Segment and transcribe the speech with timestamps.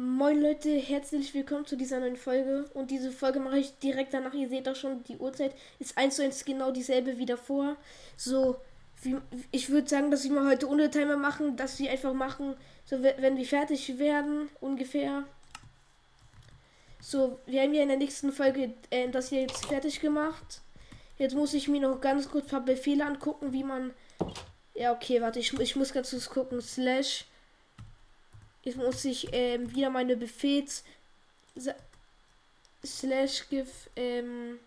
[0.00, 2.70] Moin Leute, herzlich willkommen zu dieser neuen Folge.
[2.72, 4.32] Und diese Folge mache ich direkt danach.
[4.32, 7.74] Ihr seht auch schon, die Uhrzeit ist eins zu eins genau dieselbe wie davor.
[8.16, 8.54] So,
[9.02, 9.16] wie,
[9.50, 13.36] ich würde sagen, dass wir heute ohne Timer machen, dass wir einfach machen, so wenn
[13.36, 15.24] wir fertig werden, ungefähr.
[17.00, 20.60] So, wir haben ja in der nächsten Folge äh, das hier jetzt fertig gemacht.
[21.18, 23.92] Jetzt muss ich mir noch ganz kurz ein paar Befehle angucken, wie man.
[24.76, 26.60] Ja, okay, warte, ich, ich muss ganz kurz gucken.
[26.60, 27.24] Slash
[28.68, 30.84] Jetzt muss ich ähm, wieder meine Befehls
[32.84, 34.58] slash give ähm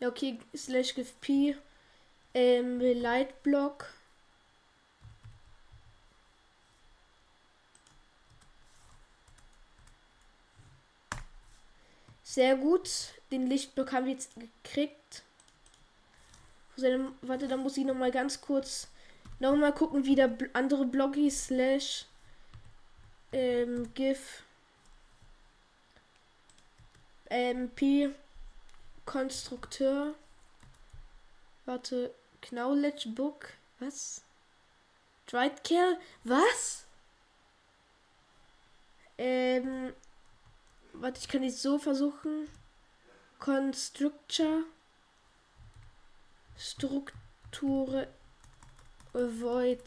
[0.00, 1.54] ja okay slash give p
[2.32, 3.92] ähm, light block.
[12.22, 12.88] Sehr gut.
[13.30, 14.30] Den Lichtblock haben wir jetzt
[14.64, 15.22] gekriegt.
[17.20, 18.88] Warte dann muss ich noch mal ganz kurz
[19.38, 22.06] Nochmal gucken, wie der andere Bloggy slash
[23.32, 24.42] ähm, GIF
[27.28, 28.14] MP
[29.04, 30.14] Konstrukteur.
[31.64, 33.52] Warte, Knowledge Book.
[33.78, 34.22] Was?
[35.26, 35.98] Dried Care?
[36.24, 36.86] Was?
[39.18, 39.92] Ähm.
[40.92, 42.48] Warte, ich kann die so versuchen.
[43.38, 44.64] Constructure.
[46.56, 48.08] Strukture
[49.16, 49.80] Void.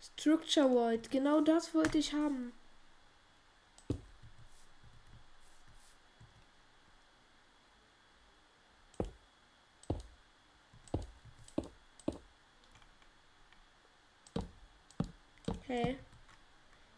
[0.00, 1.10] Structure Void.
[1.10, 2.52] Genau das wollte ich haben.
[15.68, 15.96] Hey.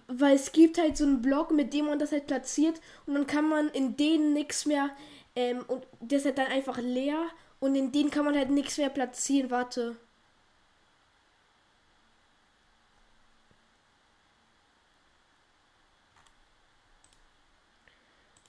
[0.08, 3.28] weil es gibt halt so einen Block, mit dem man das halt platziert und dann
[3.28, 4.90] kann man in denen nichts mehr
[5.36, 7.20] ähm, und der ist halt dann einfach leer
[7.60, 9.50] und in denen kann man halt nichts mehr platzieren.
[9.52, 9.96] Warte.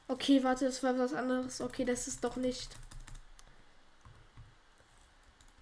[0.08, 1.60] Okay, warte, das war was anderes.
[1.60, 2.70] Okay, das ist doch nicht.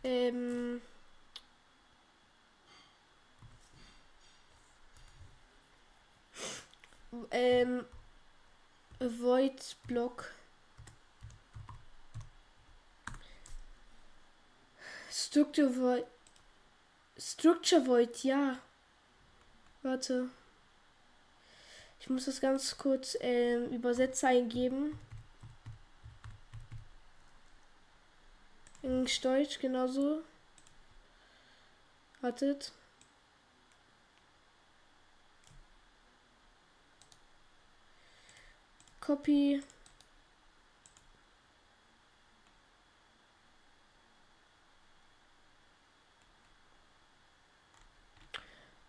[0.04, 0.80] Ähm.
[7.30, 7.84] Ähm,
[8.98, 10.32] Void Block.
[15.10, 16.06] Structure Void.
[17.18, 18.58] Structure Void, ja.
[19.82, 20.30] Warte.
[22.00, 24.98] Ich muss das ganz kurz ähm, Übersetzer eingeben.
[28.82, 30.22] Englisch, Deutsch, genauso.
[32.20, 32.72] Wartet.
[39.02, 39.60] Copy.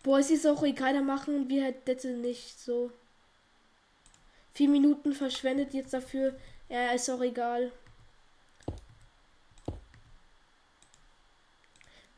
[0.04, 2.92] Boah, es ist auch egal, da machen wir halt das nicht so.
[4.52, 6.38] Vier Minuten verschwendet jetzt dafür.
[6.68, 7.72] Ja, ist auch egal.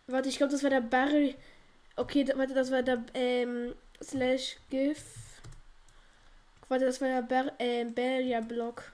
[0.07, 1.35] Warte, ich glaube, das war der Barry.
[1.97, 5.26] Okay, warte, das war der ähm, Slash GIF.
[6.69, 8.93] Warte, das war der Bar äh, Barrier Block.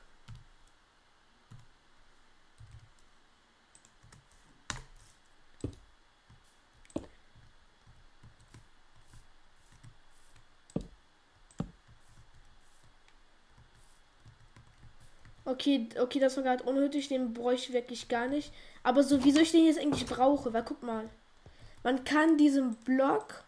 [15.45, 18.53] Okay, okay, das war gerade unnötig, den bräuchte ich wirklich gar nicht.
[18.83, 21.09] Aber so, wieso ich den jetzt eigentlich brauche, weil guck mal.
[21.83, 23.45] Man kann diesen Block.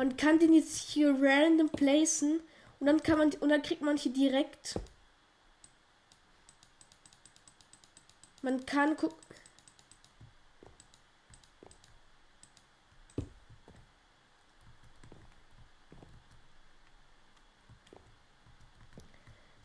[0.00, 2.40] Man kann den jetzt hier random placen.
[2.78, 3.34] Und dann kann man.
[3.34, 4.80] Und dann kriegt man hier direkt.
[8.40, 9.18] Man kann gucken.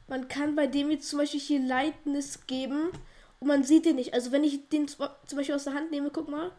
[0.10, 2.90] Man kann bei dem jetzt zum Beispiel hier Lightness geben
[3.40, 4.14] und man sieht den nicht.
[4.14, 6.52] Also wenn ich den zum Beispiel aus der Hand nehme, guck mal,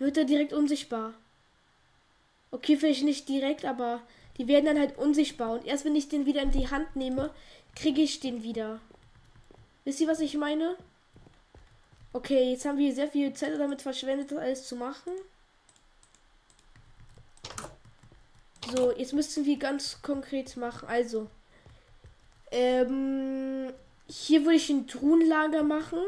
[0.00, 1.14] wird er direkt unsichtbar.
[2.52, 4.02] Okay, vielleicht nicht direkt, aber
[4.36, 5.52] die werden dann halt unsichtbar.
[5.52, 7.34] Und erst wenn ich den wieder in die Hand nehme,
[7.74, 8.78] kriege ich den wieder.
[9.84, 10.76] Wisst ihr, was ich meine?
[12.12, 15.12] Okay, jetzt haben wir sehr viel Zeit damit verschwendet, das alles zu machen.
[18.70, 20.88] So, jetzt müssen wir ganz konkret machen.
[20.88, 21.28] Also,
[22.50, 23.72] ähm,
[24.06, 26.00] hier würde ich ein Truhenlager machen.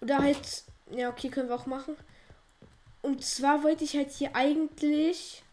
[0.00, 1.96] Oder halt, ja, okay, können wir auch machen.
[3.06, 5.44] Und zwar wollte ich halt hier eigentlich.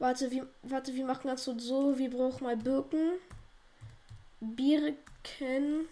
[0.00, 1.96] Warte, wir, warte, wir machen das so, so.
[1.96, 3.12] Wir brauchen mal Birken.
[4.40, 5.86] Birken.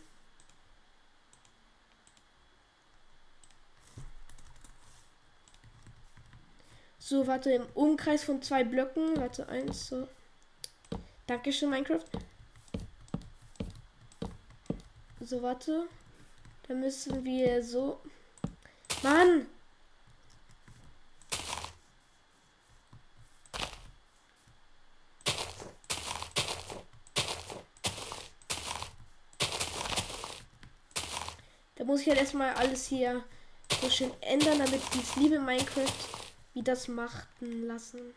[6.99, 9.17] So, warte, im Umkreis von zwei Blöcken.
[9.19, 10.09] Warte, eins, so.
[11.29, 12.03] Dankeschön, Minecraft.
[15.21, 15.87] So, warte.
[16.67, 18.01] Da müssen wir so.
[19.05, 19.47] Mann!
[31.82, 33.23] Da muss ich halt erstmal alles hier
[33.83, 35.93] so schön ändern, damit die liebe Minecraft
[36.55, 38.15] wie das machten lassen.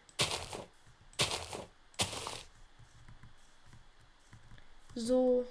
[4.96, 5.46] So.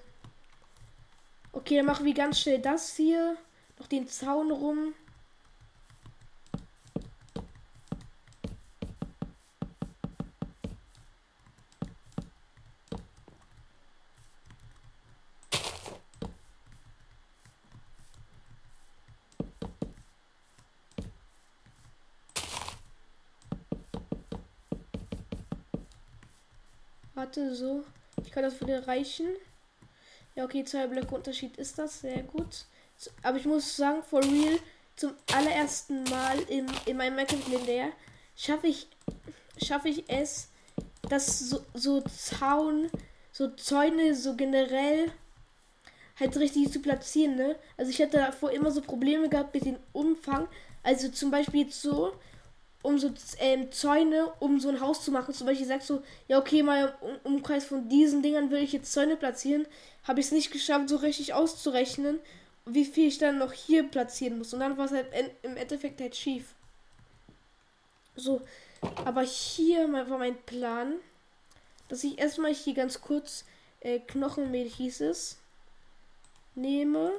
[1.53, 3.37] Okay, dann machen wir ganz schnell das hier.
[3.79, 4.95] Noch den Zaun rum.
[27.15, 27.85] Warte, so.
[28.25, 29.29] Ich kann das würde reichen.
[30.35, 32.01] Ja, okay, zwei Blöcke Unterschied ist das.
[32.01, 32.67] Sehr gut.
[33.23, 34.59] Aber ich muss sagen, for real,
[34.97, 37.93] zum allerersten Mal in, in meinem Minecraft-Kalender
[38.37, 38.89] schaffe ich,
[39.63, 40.49] schaffe ich es,
[41.09, 42.91] dass so, so Zaun,
[43.33, 45.13] so Zäune, so generell
[46.19, 47.57] halt richtig zu platzieren, ne?
[47.77, 50.49] Also ich hatte davor immer so Probleme gehabt mit dem Umfang.
[50.83, 52.13] Also zum Beispiel jetzt so,
[52.85, 55.33] um so ähm, Zäune, um so ein Haus zu machen.
[55.33, 58.93] Zum Beispiel sagst du, ja, okay, mal im Umkreis von diesen Dingern will ich jetzt
[58.93, 59.67] Zäune platzieren.
[60.05, 62.21] Habe ich es nicht geschafft, so richtig auszurechnen,
[62.67, 64.53] wie viel ich dann noch hier platzieren muss.
[64.53, 65.07] Und dann war es halt
[65.43, 66.55] im Endeffekt halt schief.
[68.17, 68.43] So,
[69.07, 70.97] aber hier war mein Plan,
[71.89, 73.47] dass ich erstmal hier ganz kurz
[73.81, 75.39] äh, Knochenmehl hieß es,
[76.55, 77.13] nehme.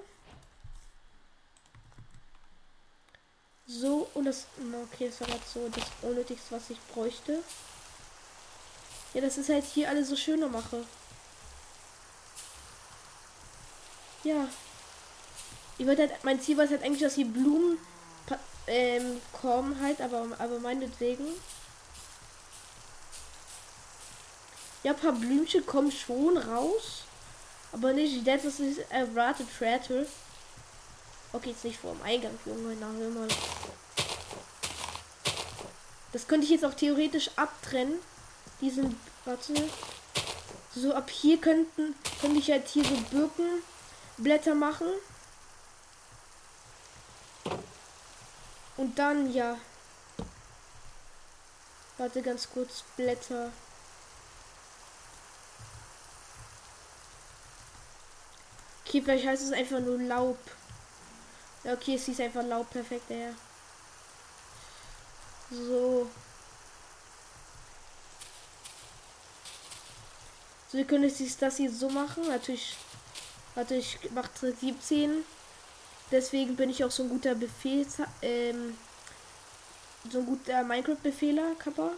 [3.67, 4.45] So, und das.
[4.93, 7.43] Okay, das war gerade so das Unnötigste, was ich bräuchte.
[9.13, 10.85] Ja, das ist halt hier alles so schöner mache.
[14.23, 14.47] Ja.
[15.77, 17.77] Ich wollte halt, mein Ziel war halt eigentlich, dass hier Blumen
[18.67, 21.27] ähm, kommen halt, aber, aber meinetwegen.
[24.83, 27.03] Ja, paar Blümchen kommen schon raus.
[27.71, 30.07] Aber nicht das, ich erwartet hätte.
[31.35, 32.77] Okay, jetzt nicht vor dem Eingang, Junge.
[32.79, 33.27] Na, mal.
[36.13, 37.99] Das könnte ich jetzt auch theoretisch abtrennen.
[38.61, 38.97] Diesen.
[39.25, 39.53] Warte.
[40.73, 41.93] So, ab hier könnten.
[42.21, 44.87] Könnte ich halt hier so Birkenblätter machen.
[48.77, 49.57] Und dann, ja.
[51.97, 52.85] Warte ganz kurz.
[52.95, 53.51] Blätter.
[58.85, 60.37] Okay, vielleicht heißt es einfach nur Laub.
[61.65, 63.33] Ja, okay, es ist einfach laut perfekt, ja.
[65.49, 66.07] So.
[70.71, 72.27] So, wir können jetzt das hier so machen.
[72.27, 72.77] Natürlich.
[73.55, 75.23] Warte, ich mache 17.
[76.11, 77.87] Deswegen bin ich auch so ein guter Befehl,
[78.21, 78.77] ähm,
[80.11, 81.91] so ein guter Minecraft-Befehler, Kappa.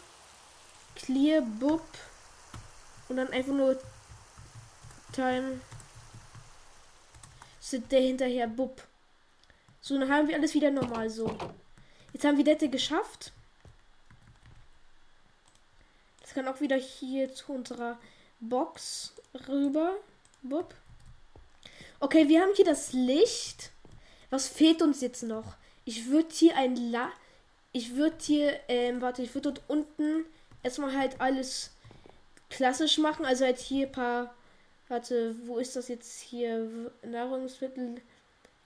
[0.96, 1.86] Clear, Bub.
[3.10, 3.78] Und dann einfach nur
[5.12, 5.60] Time.
[7.60, 8.82] Sind der hinterher, Bub.
[9.88, 11.34] So, dann haben wir alles wieder normal so.
[12.12, 13.32] Jetzt haben wir das geschafft.
[16.20, 17.98] Das kann auch wieder hier zu unserer
[18.42, 19.14] Box
[19.48, 19.96] rüber.
[20.42, 20.74] Bub.
[22.02, 23.72] Okay, wir haben hier das Licht.
[24.30, 25.56] Was fehlt uns jetzt noch?
[25.86, 27.10] Ich würde hier ein La.
[27.72, 30.26] Ich würde hier, ähm, warte, ich würde dort unten
[30.64, 31.72] erstmal halt alles
[32.50, 33.26] klassisch machen.
[33.26, 34.36] Also halt hier ein paar.
[34.90, 36.92] Warte, wo ist das jetzt hier?
[37.04, 38.02] Nahrungsmittel,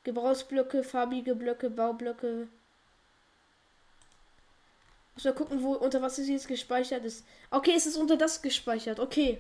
[0.03, 2.47] Gebrauchsblöcke, farbige Blöcke, Baublöcke.
[5.13, 7.25] Muss mal gucken, wo unter was es jetzt gespeichert ist.
[7.49, 8.99] Okay, es ist unter das gespeichert.
[8.99, 9.39] Okay.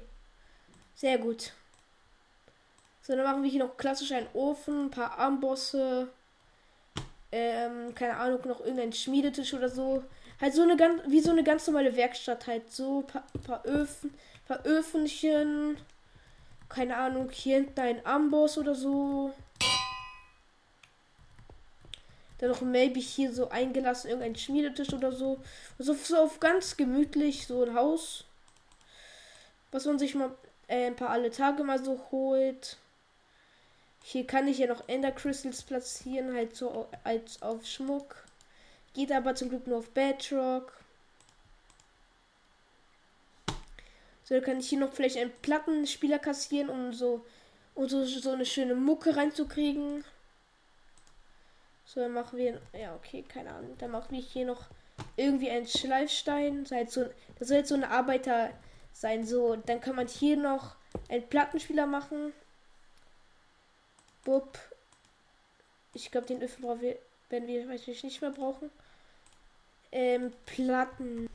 [0.95, 1.53] Sehr gut.
[3.01, 6.09] So, dann machen wir hier noch klassisch einen Ofen, ein paar Armbosse,
[7.31, 10.03] ähm, keine Ahnung, noch irgendein Schmiedetisch oder so.
[10.39, 12.71] Halt so eine ganz, wie so eine ganz normale Werkstatt halt.
[12.71, 14.13] So ein paar, paar Öfen,
[14.47, 15.77] paar Öfenchen.
[16.69, 19.33] Keine Ahnung, hier hinten ein Amboss oder so.
[22.41, 25.39] Dann noch maybe hier so eingelassen, irgendein Schmiedetisch oder so.
[25.77, 28.25] So, so auf ganz gemütlich, so ein Haus.
[29.71, 30.31] Was man sich mal
[30.67, 32.77] äh, ein paar alle Tage mal so holt.
[34.03, 38.23] Hier kann ich ja noch Ender Crystals platzieren, halt so als auf Schmuck.
[38.95, 40.73] Geht aber zum Glück nur auf Bedrock.
[44.23, 47.23] So, dann kann ich hier noch vielleicht einen Plattenspieler kassieren, um so,
[47.75, 50.03] um so, so eine schöne Mucke reinzukriegen.
[51.93, 52.61] So, dann machen wir.
[52.71, 53.77] Ja, okay, keine Ahnung.
[53.77, 54.67] Dann machen wir hier noch
[55.17, 56.63] irgendwie einen Schleifstein.
[56.63, 57.05] Das, halt so,
[57.37, 58.51] das soll jetzt so ein Arbeiter
[58.93, 59.25] sein.
[59.25, 60.75] So, dann kann man hier noch
[61.09, 62.31] einen Plattenspieler machen.
[64.23, 64.57] Bub.
[65.93, 66.97] Ich glaube, den Öffel brauchen wir,
[67.29, 68.71] werden wir wahrscheinlich nicht mehr brauchen.
[69.91, 71.29] Ähm, Platten.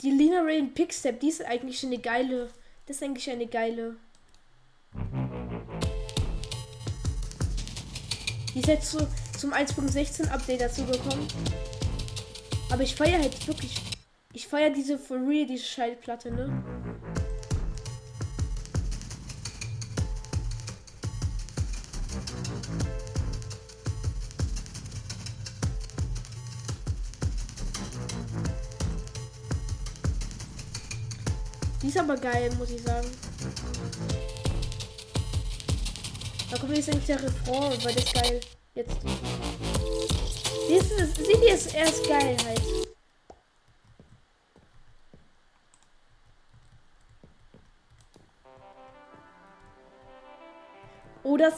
[0.00, 2.50] Die Lina Rain Pickstep, die ist eigentlich eine geile.
[2.86, 3.94] Das ist eigentlich eine geile.
[8.54, 8.98] Die ist jetzt so
[9.38, 11.26] zum 1.16 Update dazu gekommen.
[12.70, 13.80] Aber ich feiere halt wirklich.
[14.34, 16.62] Ich feiere diese for real, diese Schaltplatte, ne?
[31.82, 33.08] Die ist aber geil, muss ich sagen.
[36.52, 38.40] Da kommt jetzt eigentlich der Refrain, weil das geil.
[38.74, 39.00] Jetzt.
[40.68, 42.60] Sie ist, sie ist erst geil halt.
[51.22, 51.50] Oder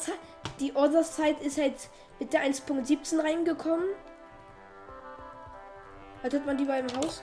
[0.61, 1.89] die Other Side ist halt
[2.21, 3.89] mit der 1.17 reingekommen.
[6.23, 7.21] Halt hat man die beim Haus.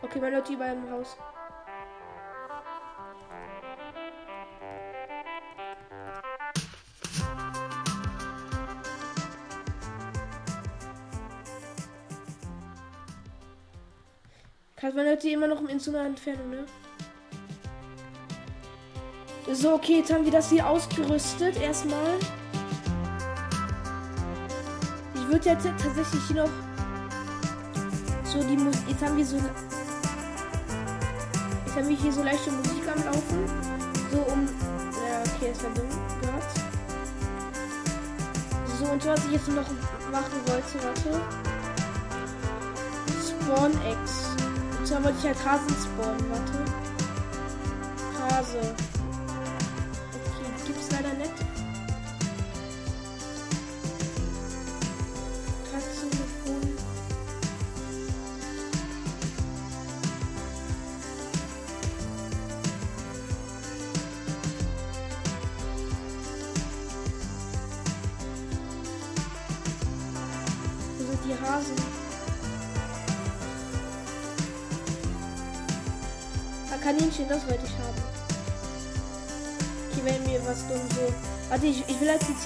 [0.00, 1.18] Okay, man hört die beim Haus.
[14.94, 16.66] Man hört die immer noch in so einer Entfernung, ne?
[19.52, 21.56] So, okay, jetzt haben wir das hier ausgerüstet.
[21.60, 22.18] Erstmal.
[25.14, 26.50] Ich würde jetzt tatsächlich hier noch
[28.24, 28.82] so die Musik.
[28.88, 29.36] Jetzt haben wir so.
[29.36, 29.46] Jetzt
[31.76, 33.46] haben wir hier so leichte Musik am Laufen.
[34.10, 34.46] So um.
[34.46, 35.88] Ja, okay, ist ja dumm.
[36.20, 36.44] Gehört.
[38.78, 39.70] So, und was ich jetzt noch
[40.10, 41.20] machen wollte, warte.
[43.22, 44.25] Spawn X.
[44.86, 46.52] Zwar wollte ich halt Hasen spawnen, warte.
[48.36, 48.74] Hase.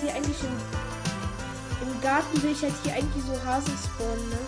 [0.00, 4.38] Jetzt hier eigentlich im, im Garten will ich halt hier eigentlich so Hasen spawnen, ne?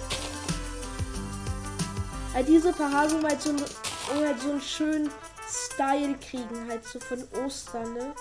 [2.35, 5.11] Halt diese paar Hasen halt so, um halt so einen schönen
[5.49, 8.14] Style kriegen, halt so von Ostern, ne?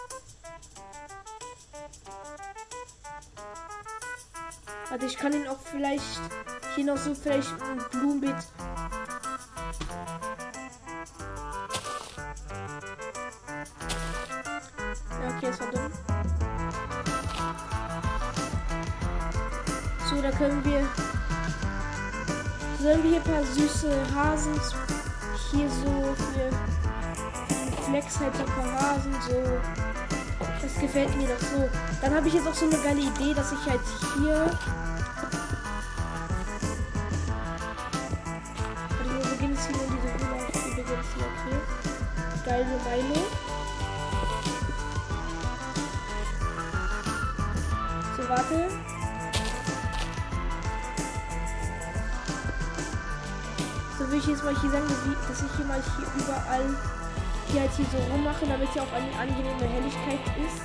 [4.90, 6.04] Warte, ich kann ihn auch vielleicht
[6.76, 8.36] hier noch so vielleicht ein Blumenbeet
[20.42, 20.82] können wir.
[22.82, 24.60] Sollen wir hier ein paar süße Hasen
[25.52, 26.50] hier so für,
[27.84, 29.40] Flex halt ein paar Hasen so.
[30.60, 31.70] Das gefällt mir doch so.
[32.02, 33.82] Dann habe ich jetzt auch so eine geile Idee, dass ich halt
[34.18, 34.50] hier.
[38.98, 39.70] Also wir beginnen jetzt
[54.22, 54.86] ich jetzt mal hier sagen,
[55.28, 56.76] dass ich hier mal hier überall
[57.52, 60.62] die halt hier so rummachen, damit sie auch eine angenehme Helligkeit ist.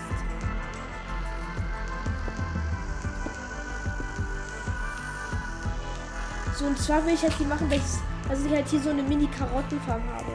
[6.58, 7.98] So, und zwar will ich halt hier machen, dass,
[8.28, 10.32] dass ich halt hier so eine Mini-Karottenfarm habe.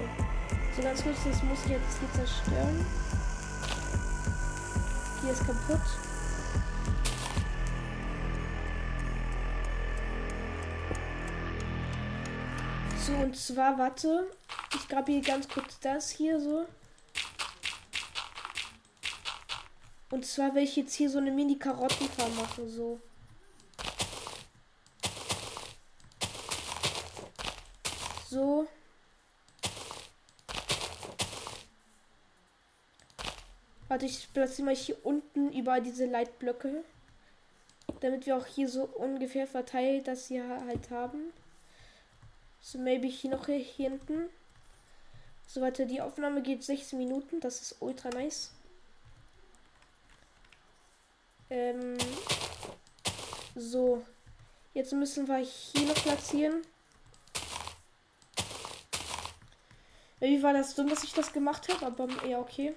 [0.75, 2.85] So ganz kurz, das muss ich jetzt hier zerstören.
[5.21, 6.10] Hier ist kaputt.
[13.11, 14.31] So, und zwar, warte.
[14.73, 16.65] Ich grabe hier ganz kurz das hier so.
[20.11, 23.01] Und zwar will ich jetzt hier so eine Mini-Karottenfarm machen, so.
[28.29, 28.67] So.
[33.89, 36.85] Warte, ich platziere mal hier unten über diese Leitblöcke.
[37.99, 41.33] Damit wir auch hier so ungefähr verteilt das hier halt haben.
[42.61, 44.29] So, maybe hier noch hier hinten.
[45.47, 47.39] So, warte, die Aufnahme geht 16 Minuten.
[47.39, 48.51] Das ist ultra nice.
[51.49, 51.97] Ähm,
[53.55, 54.05] so.
[54.73, 56.61] Jetzt müssen wir hier noch platzieren.
[60.21, 61.85] Wie war das dumm, dass ich das gemacht habe?
[61.85, 62.73] Aber ja, okay.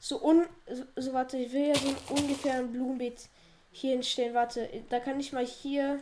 [0.00, 3.28] So, un so, so, warte, ich will ja so ungefähr ein Blumenbeet
[3.70, 4.34] hier hinstellen.
[4.34, 6.00] Warte, da kann ich mal hier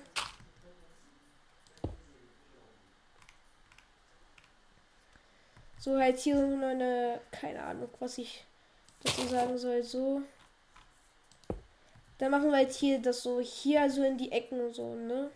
[5.88, 8.44] So halt hier nur eine, keine Ahnung, was ich
[9.02, 9.82] dazu sagen soll.
[9.82, 10.20] So.
[12.18, 15.30] Dann machen wir jetzt hier das so, hier also in die Ecken und so, ne?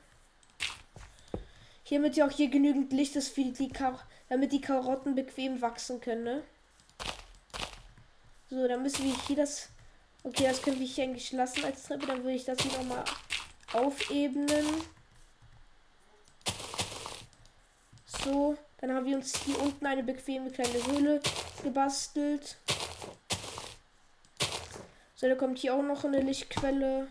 [1.85, 6.03] Hiermit ja auch hier genügend Licht ist, für die Kar damit die Karotten bequem wachsen
[6.03, 6.43] können, ne?
[8.51, 9.71] So, dann müssen wir hier das.
[10.23, 12.09] Okay, das können wir hier eigentlich lassen als Treppe.
[12.09, 13.05] Dann würde ich das hier nochmal
[13.73, 14.67] aufebnen.
[18.23, 18.59] So.
[18.83, 21.21] Dann haben wir uns hier unten eine bequeme kleine Höhle
[21.63, 22.57] gebastelt.
[25.15, 27.07] So, da kommt hier auch noch eine Lichtquelle.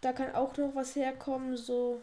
[0.00, 2.02] Da kann auch noch was herkommen, so.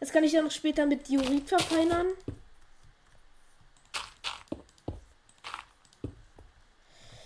[0.00, 2.06] Das kann ich dann noch später mit Diorit verfeinern.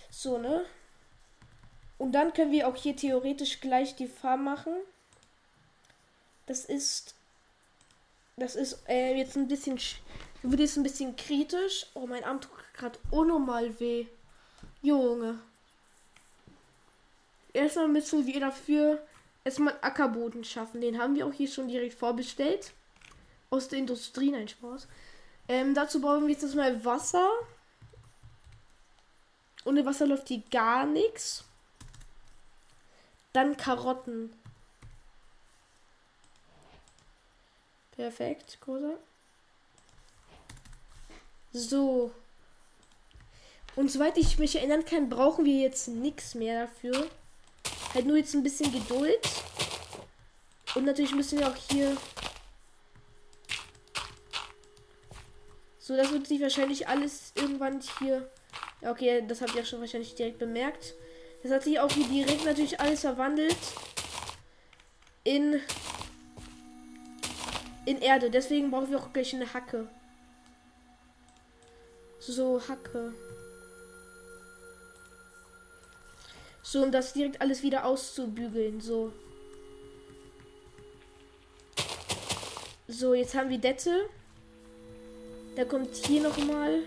[0.09, 0.65] So, ne?
[2.01, 4.73] Und dann können wir auch hier theoretisch gleich die Farm machen.
[6.47, 7.13] Das ist.
[8.37, 9.79] Das ist äh, jetzt ein bisschen.
[10.41, 11.85] Wird jetzt ein bisschen kritisch.
[11.93, 14.07] Oh, mein Arm tut gerade unnormal weh.
[14.81, 15.37] Junge.
[17.53, 19.05] Erstmal müssen wir dafür
[19.43, 20.81] erstmal Ackerboden schaffen.
[20.81, 22.71] Den haben wir auch hier schon direkt vorbestellt.
[23.51, 24.87] Aus der Industrie, nein, Spaß.
[25.47, 27.29] Ähm, dazu brauchen wir jetzt mal Wasser.
[29.65, 31.45] Ohne Wasser läuft hier gar nichts.
[33.33, 34.33] Dann Karotten.
[37.91, 38.97] Perfekt, großer.
[41.53, 42.11] So.
[43.75, 47.09] Und soweit ich mich erinnern kann, brauchen wir jetzt nichts mehr dafür.
[47.93, 49.19] Halt nur jetzt ein bisschen Geduld.
[50.75, 51.95] Und natürlich müssen wir auch hier.
[55.79, 58.29] So, das wird sich wahrscheinlich alles irgendwann hier.
[58.81, 60.95] Okay, das habt ihr auch schon wahrscheinlich direkt bemerkt.
[61.43, 63.57] Das hat sich auch hier direkt natürlich alles verwandelt
[65.23, 65.59] in
[67.85, 68.29] in Erde.
[68.29, 69.87] Deswegen brauchen wir auch gleich eine Hacke.
[72.19, 73.13] So, Hacke.
[76.61, 78.79] So, um das direkt alles wieder auszubügeln.
[78.79, 79.11] So.
[82.87, 84.09] So, jetzt haben wir Dette.
[85.55, 86.83] Da kommt hier noch mal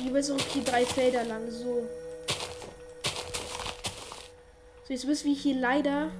[0.00, 1.50] jeweils hier drei Felder lang.
[1.50, 1.86] So.
[4.84, 6.10] So, jetzt müssen wir hier leider.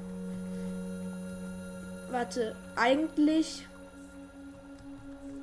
[2.10, 3.66] Warte, eigentlich.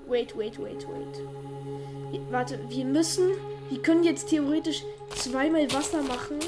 [0.07, 2.21] Wait, wait, wait, wait.
[2.29, 3.31] Warte, wir müssen.
[3.69, 4.83] Wir können jetzt theoretisch
[5.15, 6.39] zweimal Wasser machen.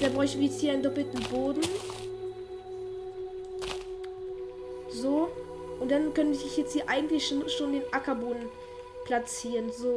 [0.00, 1.62] Da bräuchten wir jetzt hier einen doppelten Boden.
[4.90, 5.30] So.
[5.80, 8.48] Und dann könnte ich jetzt hier eigentlich schon, schon den Ackerboden
[9.10, 9.72] platzieren.
[9.72, 9.96] So.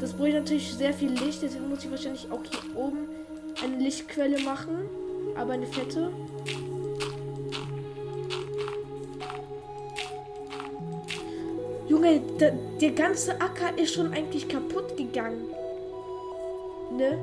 [0.00, 3.08] Das brauche ich natürlich sehr viel Licht, deswegen muss ich wahrscheinlich auch hier oben
[3.62, 4.88] eine Lichtquelle machen.
[5.36, 6.10] Aber eine fette.
[11.88, 15.44] Junge, der, der ganze Acker ist schon eigentlich kaputt gegangen.
[16.92, 17.18] Ne?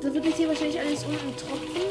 [0.00, 1.82] Da wird jetzt hier wahrscheinlich alles unten tropfen.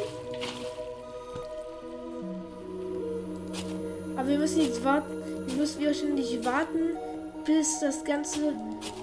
[4.15, 5.22] Aber wir müssen jetzt warten.
[5.53, 6.97] Wir müssen wahrscheinlich warten,
[7.45, 8.39] bis das Ganze,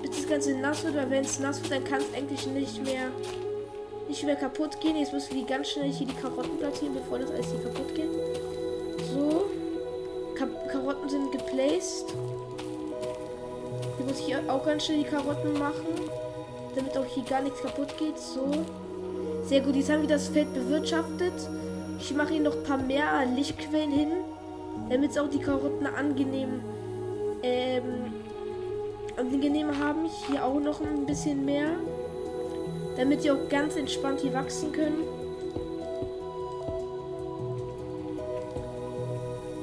[0.03, 0.97] bis das Ganze nass wird.
[0.97, 3.13] Weil wenn es nass wird, dann kann es eigentlich nicht mehr,
[4.09, 4.97] nicht mehr kaputt gehen.
[4.97, 8.11] Jetzt müssen wir ganz schnell hier die Karotten platzieren, bevor das alles hier kaputt geht.
[9.15, 9.45] So.
[10.35, 12.07] Ka Karotten sind geplaced.
[13.97, 15.87] Hier muss ich auch ganz schnell die Karotten machen,
[16.75, 18.19] damit auch hier gar nichts kaputt geht.
[18.19, 18.51] So.
[19.45, 21.33] Sehr gut, jetzt haben wir das Feld bewirtschaftet.
[22.01, 24.09] Ich mache hier noch ein paar mehr Lichtquellen hin,
[24.91, 26.61] damit es auch die Karotten angenehm,
[27.43, 28.13] ähm,
[29.17, 30.11] angenehm haben.
[30.27, 31.71] Hier auch noch ein bisschen mehr,
[32.97, 35.05] damit sie auch ganz entspannt hier wachsen können.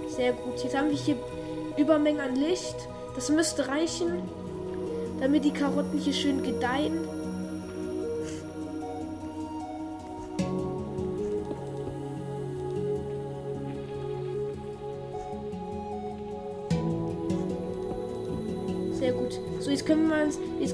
[0.10, 0.64] Sehr gut.
[0.64, 1.18] Jetzt haben wir hier
[1.78, 2.76] Übermengen an Licht.
[3.14, 4.24] Das müsste reichen,
[5.20, 7.27] damit die Karotten hier schön gedeihen.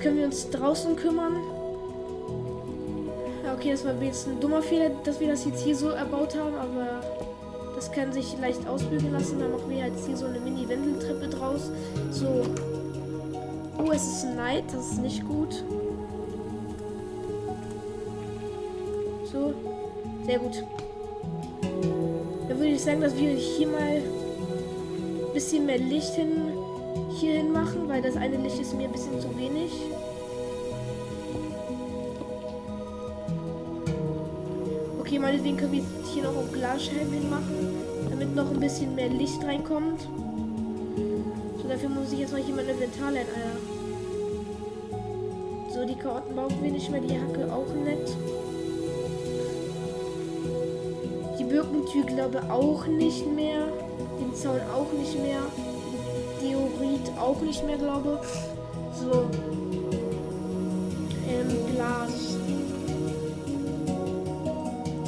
[0.04, 1.38] Können wir uns draußen kümmern.
[3.56, 6.56] Okay, das war jetzt ein dummer Fehler, dass wir das jetzt hier so erbaut haben,
[6.56, 7.02] aber
[7.76, 9.39] das kann sich leicht ausbügeln lassen.
[9.39, 11.72] Dann machen wir jetzt hier so eine Mini-Wendeltreppe draus.
[12.12, 12.44] So.
[13.78, 15.63] Oh, es ist Night, das ist nicht gut.
[19.32, 19.54] So.
[20.26, 20.63] Sehr gut.
[22.50, 26.52] Dann würde ich sagen, dass wir hier mal ein bisschen mehr Licht hin
[27.23, 29.71] hier hin machen, weil das eine Licht ist mir ein bisschen zu wenig.
[34.99, 35.83] Okay, meinetwegen können wir
[36.13, 37.77] hier noch einen Glasscheiben hinmachen,
[38.09, 40.01] damit noch ein bisschen mehr Licht reinkommt.
[41.62, 43.57] So, dafür muss ich jetzt mal hier mein Inventar Alter.
[45.73, 48.17] So, die Karotten brauchen wir nicht mehr, die Hacke auch nett.
[51.39, 53.67] Die Birkentür glaube auch nicht mehr.
[54.19, 55.39] Den Zaun auch nicht mehr.
[56.43, 58.19] Diorit auch nicht mehr, glaube
[58.93, 59.29] So.
[61.27, 62.38] Ähm, Glas.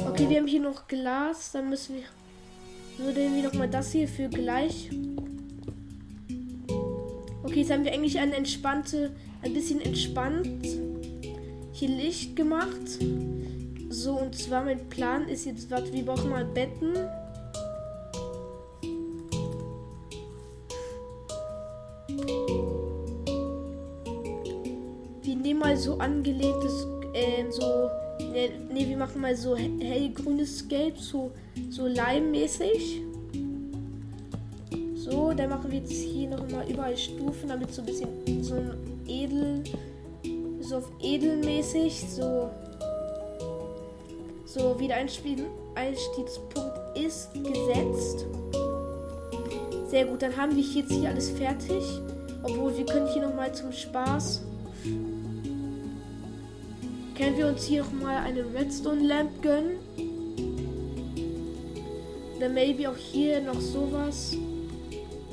[0.08, 1.52] Okay, wir haben hier noch Glas.
[1.52, 2.02] Dann müssen wir.
[2.98, 4.90] So, nehmen wir noch mal das hier für gleich.
[7.42, 10.66] Okay, jetzt haben wir eigentlich eine entspannte, ein bisschen entspannt
[11.72, 12.98] hier Licht gemacht.
[13.90, 16.94] So, und zwar mein Plan ist jetzt, was wir brauchen mal Betten.
[25.76, 27.90] Mal so angelegtes, äh, so,
[28.32, 31.30] ne, ne, wir machen mal so hellgrünes Gelb, so,
[31.70, 33.02] so leimmäßig.
[34.94, 38.54] So, dann machen wir jetzt hier noch mal überall Stufen, damit so ein bisschen so
[38.54, 38.74] ein
[39.06, 39.62] edel,
[40.60, 42.50] so auf edelmäßig, so,
[44.46, 48.24] so wieder Einstiegspunkt ist gesetzt.
[49.90, 51.84] Sehr gut, dann haben wir jetzt hier alles fertig.
[52.42, 54.42] Obwohl, wir können hier noch mal zum Spaß.
[57.16, 59.78] Können wir uns hier noch mal eine Redstone Lamp gönnen?
[62.36, 64.36] Oder maybe auch hier noch sowas.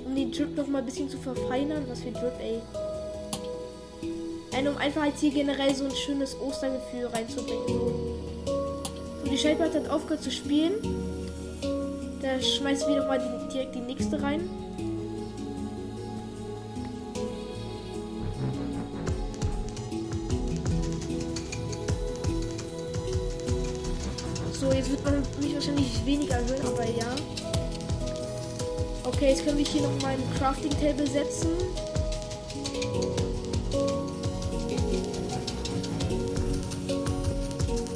[0.05, 1.83] Um den Drip noch mal ein bisschen zu verfeinern.
[1.89, 2.61] Was für Drip, ey.
[4.53, 7.67] Nein, um einfach jetzt hier generell so ein schönes Ostergefühl reinzubringen.
[7.67, 10.73] So, die Schallplatte hat aufgehört zu spielen.
[12.21, 14.49] Da schmeißen wir noch mal die, direkt die nächste rein.
[25.39, 27.15] Mich wahrscheinlich weniger hören, aber ja.
[29.03, 31.49] Okay, jetzt können wir hier noch mal ein Crafting Table setzen.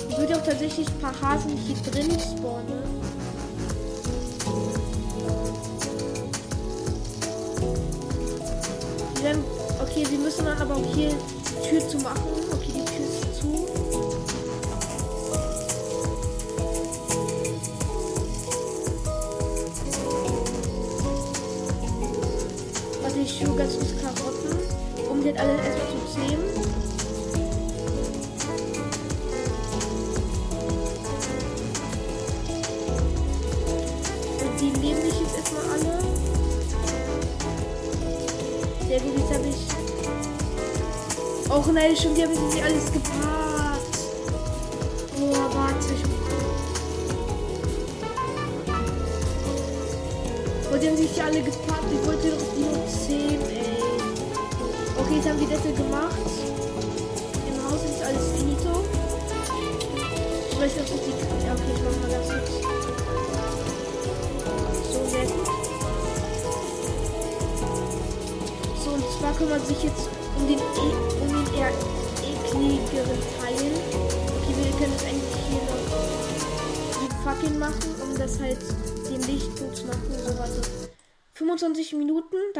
[0.10, 2.97] Ich würde auch tatsächlich ein paar Hasen hier drin spawnen.
[9.80, 12.57] Okay, sie müssen dann aber auch hier die Tür zu machen.
[23.68, 24.56] versus Karotte,
[25.10, 26.46] um das alles erstmal zu zähmen.
[34.40, 36.00] Und die nehmen mich jetzt erstmal alle.
[38.88, 39.68] Sehr gut, jetzt habe ich.
[41.50, 43.47] Och nein, schon wieder habe ich nicht alles gepaart.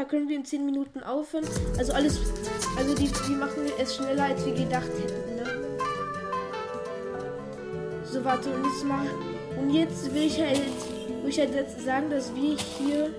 [0.08, 1.44] Können wir in 10 Minuten aufhören.
[1.78, 2.18] Also alles,
[2.76, 5.68] also die, die machen es schneller, als wir gedacht hätten, ne?
[8.04, 9.06] So, warte, und jetzt mal,
[9.60, 10.60] und jetzt will ich halt,
[11.22, 11.52] will ich halt
[11.84, 13.10] sagen, dass wir hier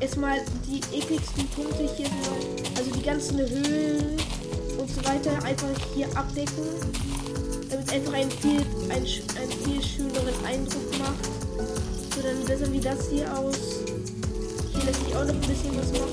[0.00, 2.06] erstmal die ekligsten Punkte hier,
[2.76, 4.16] also die ganzen Höhlen
[4.78, 6.64] und so weiter, einfach hier abdecken,
[7.68, 11.24] damit einfach einen viel, einen, einen viel schöneren Eindruck macht.
[12.14, 13.87] So, dann bessern wir das hier aus.
[14.88, 16.08] Lässt sich auch noch ein bisschen was machen.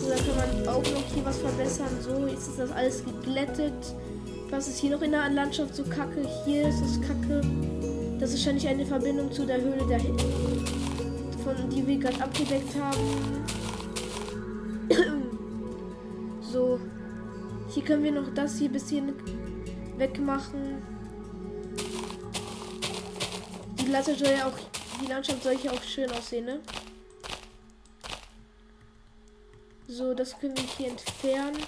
[0.00, 1.88] So, da kann man auch noch hier was verbessern.
[2.00, 3.72] So, jetzt ist das alles geglättet.
[4.50, 6.28] Was ist hier noch in der Landschaft so kacke?
[6.44, 7.40] Hier ist es kacke.
[8.20, 9.98] Das ist wahrscheinlich eine Verbindung zu der Höhle da
[11.42, 13.44] von die wir gerade abgedeckt haben.
[16.52, 16.78] so.
[17.70, 19.12] Hier können wir noch das hier ein bisschen
[19.98, 20.93] wegmachen.
[23.94, 24.58] Landschaft soll ja auch,
[25.00, 26.60] die Landschaft soll ja auch schön aussehen, ne?
[29.86, 31.64] So, das können wir hier entfernen.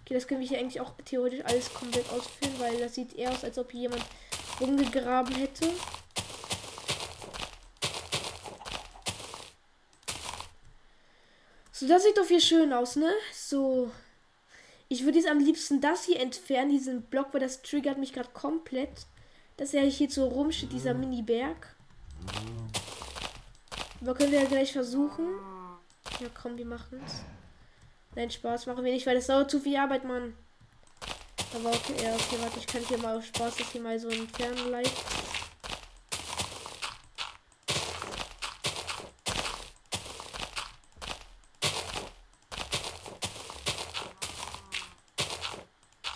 [0.00, 3.30] Okay, das können wir hier eigentlich auch theoretisch alles komplett ausfüllen, weil das sieht eher
[3.32, 4.04] aus, als ob hier jemand
[4.58, 5.68] rumgegraben hätte.
[11.70, 13.12] So, das sieht doch hier schön aus, ne?
[13.34, 13.90] So.
[14.92, 18.28] Ich würde jetzt am liebsten das hier entfernen, diesen Block, weil das triggert mich gerade
[18.34, 19.06] komplett.
[19.56, 21.74] Dass er hier so rumsteht, dieser Mini-Berg.
[24.02, 25.28] Aber können wir ja gleich versuchen.
[26.20, 27.22] Ja, komm, wir machen es.
[28.14, 30.34] Nein, Spaß machen wir nicht, weil das dauert zu viel Arbeit, Mann.
[31.54, 34.10] Aber okay, ja, okay, warte, ich kann hier mal auf Spaß das hier mal so
[34.10, 34.92] entfernen leicht.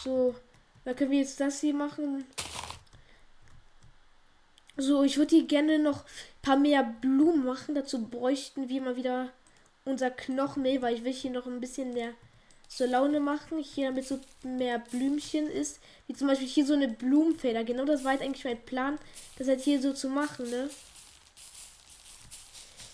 [0.07, 0.37] So,
[0.97, 2.25] da können wir jetzt das hier machen.
[4.79, 7.75] So, ich würde hier gerne noch ein paar mehr Blumen machen.
[7.75, 9.31] Dazu bräuchten wir mal wieder
[9.85, 12.13] unser Knochenmehl, weil ich will hier noch ein bisschen mehr
[12.69, 13.59] so Laune machen.
[13.59, 15.81] Hier damit so mehr Blümchen ist.
[16.07, 17.63] Wie zum Beispiel hier so eine Blumenfeder.
[17.63, 18.99] Genau das war jetzt eigentlich mein Plan,
[19.37, 20.71] das halt hier so zu machen, ne?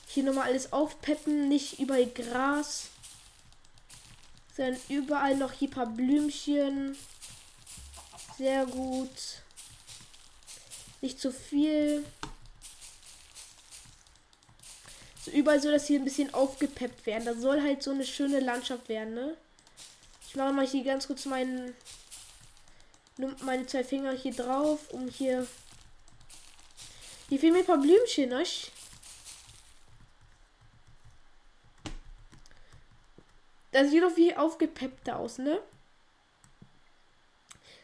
[0.08, 2.88] Hier nochmal alles aufpeppen, nicht überall Gras.
[4.56, 6.96] Sondern überall noch hier ein paar Blümchen.
[8.42, 9.08] Sehr gut.
[11.00, 12.04] Nicht zu viel.
[15.24, 17.24] So überall soll das hier ein bisschen aufgepeppt werden.
[17.24, 19.36] Das soll halt so eine schöne Landschaft werden, ne?
[20.26, 21.76] Ich mache mal hier ganz kurz meinen
[23.42, 25.46] meine zwei Finger hier drauf, um hier.
[27.28, 28.42] Hier fehlen mir ein paar Blümchen, ne?
[33.70, 35.62] Das sieht doch wie aufgepeppt aus, ne?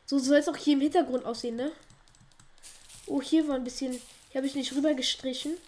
[0.08, 1.70] So soll es auch hier im Hintergrund aussehen, ne?
[3.04, 3.92] Oh, hier war ein bisschen.
[3.92, 5.58] Hier habe ich nicht rüber gestrichen.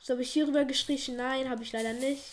[0.00, 1.14] So habe ich hier rüber gestrichen.
[1.14, 2.24] Nein, habe ich leider nicht.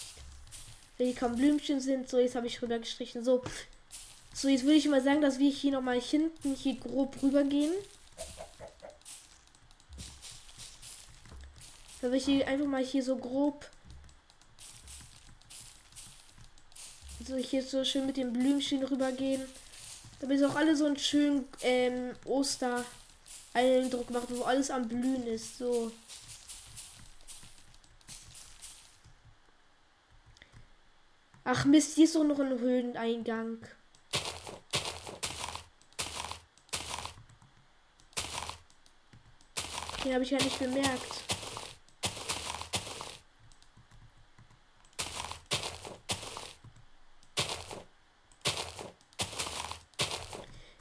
[0.98, 2.10] Hier kaum Blümchen sind.
[2.10, 3.24] So, jetzt habe ich rüber gestrichen.
[3.24, 3.44] So.
[4.34, 7.74] So, jetzt würde ich mal sagen, dass wir hier nochmal hinten hier grob rüber gehen.
[12.02, 13.70] Da will ich hier einfach mal hier so grob.
[17.24, 19.46] So, hier so schön mit den Blümchen rübergehen.
[20.20, 25.58] Damit auch alle so einen schönen ähm, Oster-Eindruck machen, wo alles am Blühen ist.
[25.58, 25.92] So.
[31.44, 33.60] Ach Mist, hier ist doch noch ein Höhleneingang.
[40.04, 41.24] Den habe ich ja nicht bemerkt.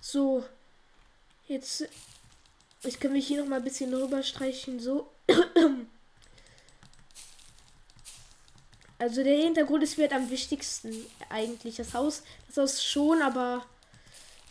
[0.01, 0.44] So.
[1.57, 1.88] Jetzt.
[2.83, 4.79] Ich kann mich hier noch mal ein bisschen rüber streichen.
[4.79, 5.11] So.
[8.99, 11.77] Also der Hintergrund ist mir halt am wichtigsten eigentlich.
[11.77, 13.64] Das Haus, das Haus schon, aber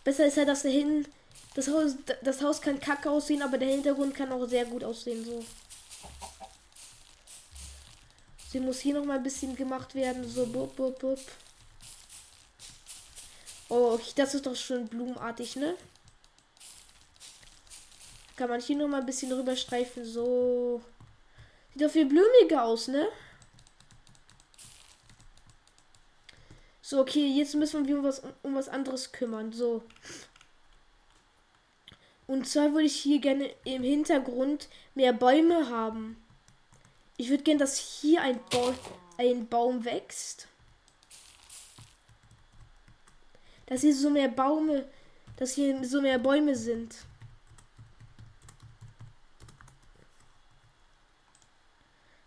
[0.04, 1.12] besser ist ja, halt, dass da hinten
[1.54, 5.24] Das Haus, das Haus kann kacke aussehen, aber der Hintergrund kann auch sehr gut aussehen.
[5.24, 5.46] So.
[8.52, 10.28] Sie muss hier noch mal ein bisschen gemacht werden.
[10.28, 11.20] So, bup, bup, bup.
[13.70, 15.76] Oh, das ist doch schon blumenartig, ne?
[18.36, 20.06] Kann man hier noch mal ein bisschen drüber streifen.
[20.06, 20.82] So.
[21.74, 23.08] Sieht doch viel blumiger aus, ne?
[26.82, 29.52] So, okay, jetzt müssen wir uns um, was anderes kümmern.
[29.52, 29.84] So.
[32.28, 36.18] Und zwar würde ich hier gerne im Hintergrund mehr Bäume haben.
[37.18, 38.74] Ich würde gerne, dass hier ein, ba
[39.18, 40.48] ein Baum wächst.
[43.68, 44.88] Dass hier so mehr Bäume,
[45.38, 46.96] dass hier so mehr Bäume sind.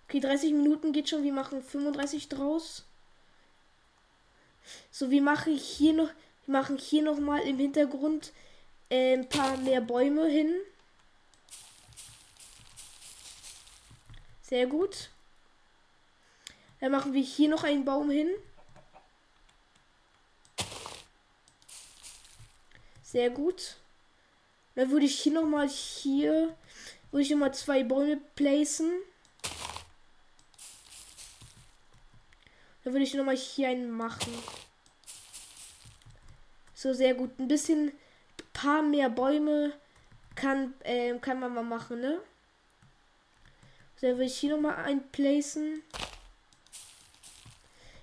[0.09, 1.23] Okay, 30 Minuten geht schon.
[1.23, 2.87] Wir machen 35 draus.
[4.91, 6.11] So, wir machen hier noch,
[6.47, 8.33] wir machen hier noch mal im Hintergrund
[8.89, 10.51] äh, ein paar mehr Bäume hin.
[14.41, 15.11] Sehr gut.
[16.81, 18.31] Dann machen wir hier noch einen Baum hin.
[23.03, 23.77] Sehr gut.
[24.75, 26.57] Dann würde ich hier noch mal hier
[27.11, 28.91] würde ich noch mal zwei Bäume placen.
[32.89, 34.33] Dann würde ich noch mal hier einen machen.
[36.73, 37.39] So sehr gut.
[37.39, 37.93] Ein bisschen
[38.55, 39.75] paar mehr Bäume
[40.35, 42.19] kann, äh, kann man mal machen, ne?
[43.97, 45.83] So, will ich hier nochmal einplacen.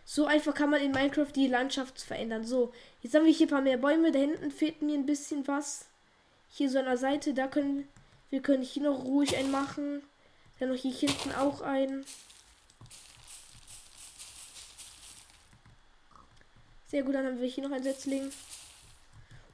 [0.06, 2.46] So einfach kann man in Minecraft die Landschaft verändern.
[2.46, 2.72] So,
[3.02, 4.12] jetzt haben wir hier ein paar mehr Bäume.
[4.12, 5.88] Da hinten fehlt mir ein bisschen was.
[6.52, 7.88] Hier so an der Seite, da können
[8.30, 10.04] wir können hier noch ruhig einen machen.
[10.60, 12.06] Dann noch hier hinten auch einen.
[16.88, 18.32] Sehr gut, dann haben wir hier noch einen Setzling.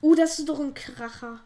[0.01, 1.39] Uh, das ist doch ein Kracher.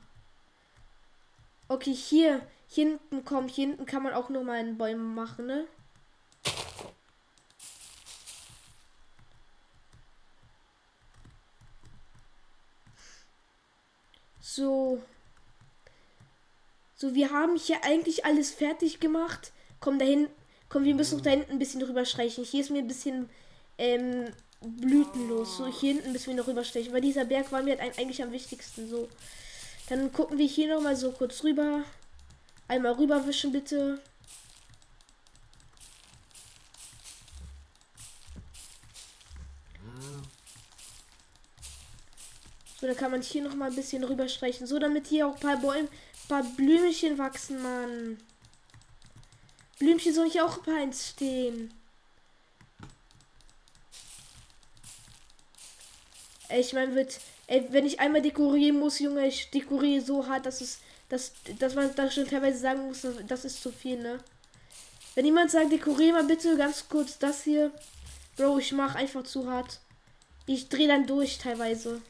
[1.67, 5.67] Okay, hier, hinten kommt, hier hinten kann man auch noch mal einen Bäume machen, ne?
[14.41, 15.01] So.
[16.95, 19.51] So, wir haben hier eigentlich alles fertig gemacht.
[19.81, 20.29] Komm, dahin.
[20.69, 22.43] Komm, wir müssen noch da hinten ein bisschen drüber streichen.
[22.43, 23.29] Hier ist mir ein bisschen
[23.77, 24.31] ähm,
[24.65, 25.57] blütenlos.
[25.57, 26.93] So, hier hinten müssen wir noch rüberstechen.
[26.93, 28.89] Weil dieser Berg war mir halt eigentlich am wichtigsten.
[28.89, 29.09] So.
[29.89, 31.83] Dann gucken wir hier noch mal so kurz rüber.
[32.67, 34.01] Einmal rüberwischen, bitte.
[42.79, 44.67] So, dann kann man hier noch mal ein bisschen rüberstreichen.
[44.67, 48.17] So, damit hier auch ein paar Bäume, ein paar Blümchen wachsen, Mann.
[49.79, 51.73] Blümchen soll ich auch ein paar entstehen.
[56.57, 60.61] Ich meine, wird, ey, wenn ich einmal dekorieren muss, Junge, ich dekoriere so hart, dass
[60.61, 64.19] es, dass, dass man da schon teilweise sagen muss, das ist zu viel, ne?
[65.15, 67.71] Wenn jemand sagt, dekoriere mal bitte ganz kurz das hier.
[68.35, 69.79] Bro, ich mache einfach zu hart.
[70.45, 72.01] Ich drehe dann durch teilweise.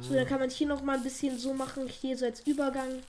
[0.00, 3.02] So, dann kann man hier noch mal ein bisschen so machen, hier so als Übergang.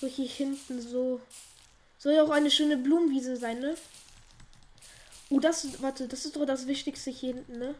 [0.00, 1.20] So hier hinten so.
[2.02, 3.76] Soll ja auch eine schöne Blumenwiese sein, ne?
[5.30, 7.76] Oh, das warte, das ist doch das Wichtigste hier hinten, ne?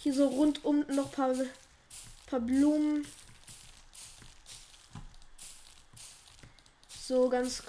[0.00, 1.32] Hier so rundum noch paar,
[2.26, 3.06] paar Blumen.
[7.00, 7.62] So ganz.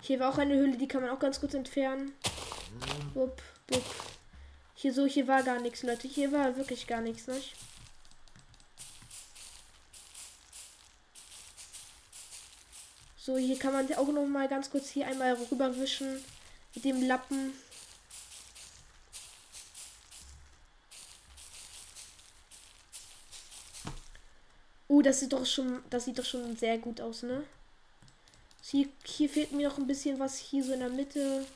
[0.00, 2.12] Hier war auch eine Höhle, die kann man auch ganz gut entfernen.
[3.14, 3.84] Wupp, wupp.
[4.76, 6.06] Hier so, hier war gar nichts, Leute.
[6.06, 7.40] Hier war wirklich gar nichts, ne?
[13.32, 16.22] So, hier kann man auch noch mal ganz kurz hier einmal rüberwischen
[16.74, 17.54] mit dem Lappen.
[24.86, 27.42] Uh, das sieht doch schon, das sieht doch schon sehr gut aus, ne?
[28.60, 31.46] Hier, hier fehlt mir noch ein bisschen was hier so in der Mitte.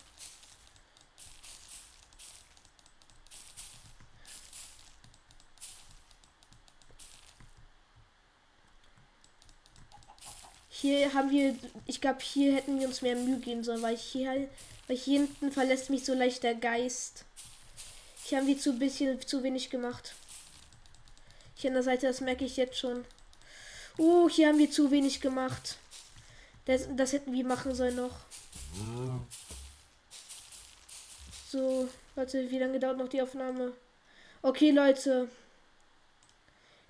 [10.87, 14.49] Hier haben wir, ich glaube, hier hätten wir uns mehr Mühe geben sollen, weil hier,
[14.87, 17.24] weil hier hinten verlässt mich so leicht der Geist.
[18.22, 20.14] Hier haben wir zu bisschen zu wenig gemacht.
[21.57, 23.05] Hier an der Seite, das merke ich jetzt schon.
[23.99, 25.76] Oh, hier haben wir zu wenig gemacht.
[26.66, 28.20] Das, das hätten wir machen sollen noch.
[31.51, 33.72] So, warte, wie lange dauert noch die Aufnahme?
[34.41, 35.28] Okay, Leute.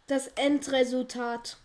[0.06, 1.56] Das Endresultat.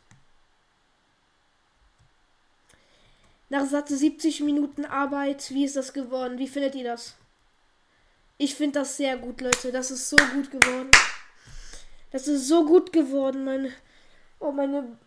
[3.52, 6.38] Nach satte 70 Minuten Arbeit, wie ist das geworden?
[6.38, 7.16] Wie findet ihr das?
[8.38, 9.74] Ich finde das sehr gut, Leute.
[9.74, 10.89] Das ist so gut geworden.
[12.12, 13.74] Das ist so gut geworden, meine.
[14.39, 14.97] Oh, meine.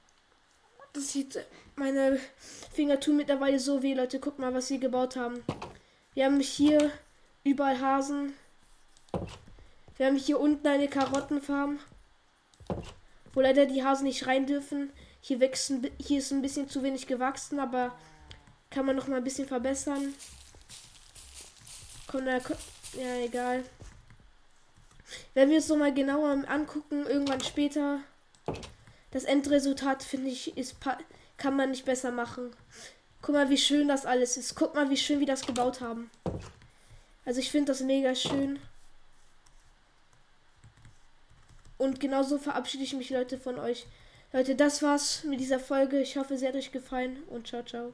[0.92, 1.42] Das sieht.
[1.74, 2.20] Meine
[2.74, 4.20] Finger tun mittlerweile so weh, Leute.
[4.20, 5.42] Guckt mal, was sie gebaut haben.
[6.12, 6.92] Wir haben hier
[7.45, 8.34] überall Hasen.
[9.97, 11.78] Wir haben hier unten eine Karottenfarm.
[13.32, 14.92] Wo leider die Hasen nicht rein dürfen.
[15.22, 17.95] Hier wächst hier ist ein bisschen zu wenig gewachsen, aber
[18.74, 20.14] kann man noch mal ein bisschen verbessern.
[22.08, 23.64] Komm, da, ja, egal.
[25.32, 28.00] Wenn wir es so mal genauer angucken, irgendwann später,
[29.12, 30.76] das Endresultat, finde ich, ist
[31.36, 32.50] kann man nicht besser machen.
[33.22, 34.56] Guck mal, wie schön das alles ist.
[34.56, 36.10] Guck mal, wie schön wir das gebaut haben.
[37.24, 38.58] Also ich finde das mega schön.
[41.78, 43.86] Und genauso verabschiede ich mich, Leute, von euch.
[44.32, 46.00] Leute, das war's mit dieser Folge.
[46.00, 47.92] Ich hoffe, sie hat euch gefallen und ciao, ciao.